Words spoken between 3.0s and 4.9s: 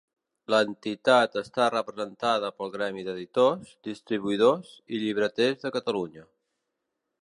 d'editors, distribuïdors